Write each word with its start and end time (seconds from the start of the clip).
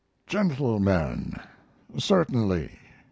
GENTLEMEN, 0.25 1.35
Certainly. 1.95 2.79